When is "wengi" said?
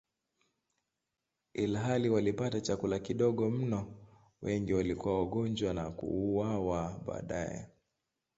4.41-4.73